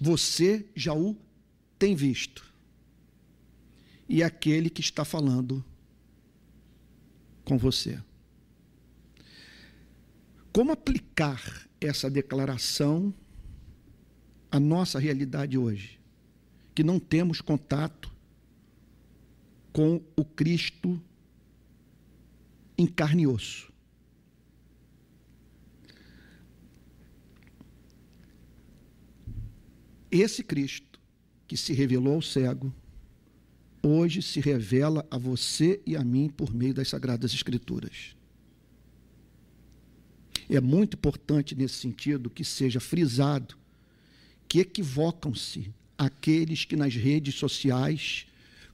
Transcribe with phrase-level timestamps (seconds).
[0.00, 1.16] você já o
[1.78, 2.44] tem visto.
[4.08, 5.64] E aquele que está falando
[7.44, 8.00] com você.
[10.52, 13.12] Como aplicar essa declaração
[14.50, 16.00] à nossa realidade hoje?
[16.74, 18.12] Que não temos contato
[19.72, 21.00] com o Cristo
[22.78, 23.72] em carne e osso.
[30.20, 31.00] Esse Cristo
[31.46, 32.72] que se revelou ao cego,
[33.82, 38.16] hoje se revela a você e a mim por meio das Sagradas Escrituras.
[40.48, 43.56] É muito importante nesse sentido que seja frisado
[44.48, 48.26] que equivocam-se aqueles que nas redes sociais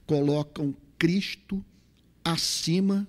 [0.05, 1.63] colocam Cristo
[2.23, 3.07] acima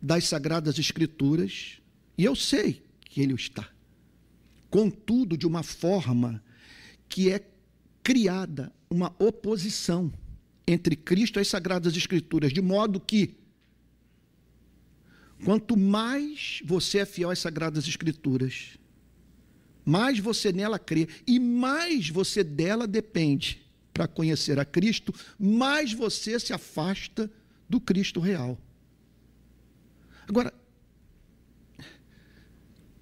[0.00, 1.78] das Sagradas Escrituras,
[2.16, 3.68] e eu sei que ele o está.
[4.70, 6.42] Contudo, de uma forma
[7.10, 7.44] que é
[8.02, 10.10] criada uma oposição
[10.66, 13.36] entre Cristo e as Sagradas Escrituras, de modo que
[15.44, 18.78] quanto mais você é fiel às Sagradas Escrituras,
[19.84, 23.60] mais você nela crê e mais você dela depende
[23.92, 27.30] para conhecer a Cristo, mais você se afasta
[27.68, 28.56] do Cristo real.
[30.28, 30.54] Agora,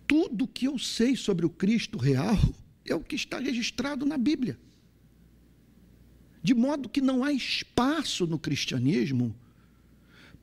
[0.07, 2.39] tudo que eu sei sobre o Cristo real
[2.89, 4.59] é o que está registrado na Bíblia.
[6.43, 9.35] De modo que não há espaço no cristianismo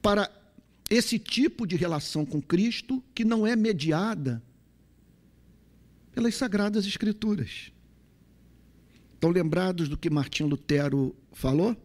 [0.02, 0.30] para
[0.90, 4.44] esse tipo de relação com Cristo que não é mediada
[6.14, 7.72] pelas sagradas escrituras.
[9.14, 11.76] Estão lembrados do que Martim Lutero falou?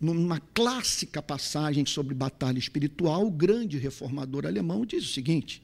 [0.00, 5.62] numa clássica passagem sobre batalha espiritual, o grande reformador alemão diz o seguinte: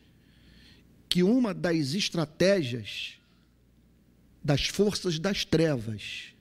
[1.17, 3.15] que uma das estratégias
[4.45, 6.35] das forças das trevas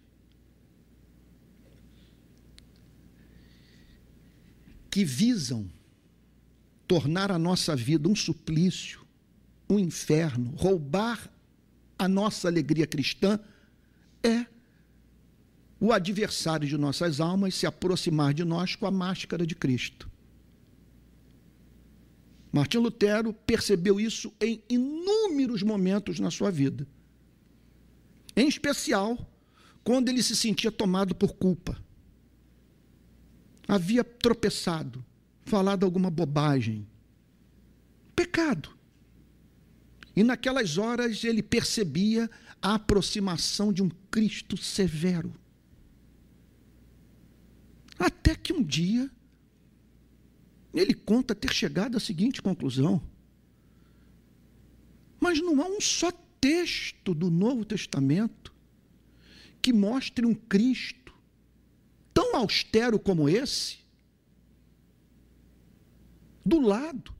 [4.91, 5.65] que visam
[6.85, 8.99] tornar a nossa vida um suplício,
[9.69, 11.31] um inferno, roubar
[11.97, 13.39] a nossa alegria cristã,
[14.21, 14.45] é
[15.79, 20.11] o adversário de nossas almas se aproximar de nós com a máscara de Cristo.
[22.55, 26.87] Martim Lutero percebeu isso em inúmeros momentos na sua vida.
[28.33, 29.29] Em especial,
[29.83, 31.77] quando ele se sentia tomado por culpa.
[33.67, 35.03] Havia tropeçado,
[35.43, 36.87] falado alguma bobagem.
[38.15, 38.69] Pecado.
[40.15, 42.29] E naquelas horas ele percebia
[42.61, 45.33] a aproximação de um Cristo severo
[47.97, 49.09] até que um dia
[50.75, 53.01] ele conta ter chegado à seguinte conclusão:
[55.19, 58.53] mas não há um só texto do Novo Testamento
[59.61, 61.13] que mostre um Cristo
[62.13, 63.79] tão austero como esse
[66.45, 67.15] do lado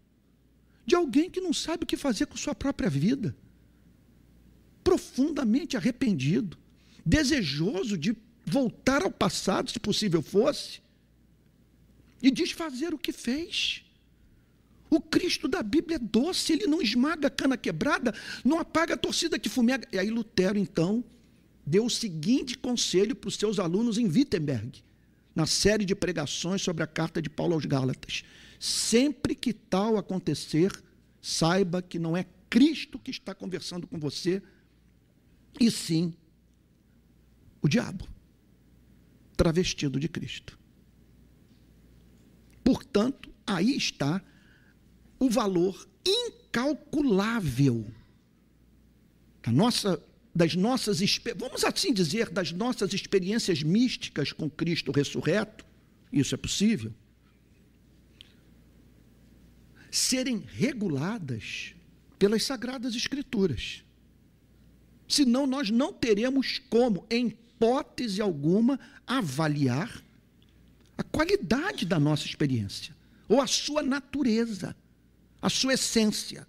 [0.86, 3.36] de alguém que não sabe o que fazer com sua própria vida,
[4.84, 6.58] profundamente arrependido,
[7.04, 10.80] desejoso de voltar ao passado, se possível fosse,
[12.26, 13.84] e desfazer o que fez.
[14.90, 18.98] O Cristo da Bíblia é doce, ele não esmaga a cana quebrada, não apaga a
[18.98, 19.88] torcida que fumega.
[19.92, 21.04] E aí Lutero, então,
[21.64, 24.84] deu o seguinte conselho para os seus alunos em Wittenberg,
[25.36, 28.24] na série de pregações sobre a carta de Paulo aos Gálatas.
[28.60, 30.72] Sempre que tal acontecer,
[31.22, 34.42] saiba que não é Cristo que está conversando com você,
[35.60, 36.12] e sim
[37.62, 38.08] o diabo
[39.38, 40.65] travestido de Cristo.
[42.66, 44.20] Portanto, aí está
[45.20, 47.86] o valor incalculável
[49.44, 50.02] da nossa,
[50.34, 51.00] das nossas,
[51.38, 55.64] vamos assim dizer, das nossas experiências místicas com Cristo ressurreto,
[56.12, 56.92] isso é possível,
[59.92, 61.76] serem reguladas
[62.18, 63.84] pelas Sagradas Escrituras.
[65.08, 70.04] Senão nós não teremos como, em hipótese alguma, avaliar
[70.98, 72.96] a qualidade da nossa experiência,
[73.28, 74.76] ou a sua natureza,
[75.42, 76.48] a sua essência.